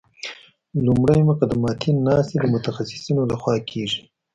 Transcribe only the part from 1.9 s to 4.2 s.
ناستې د متخصصینو لخوا کیږي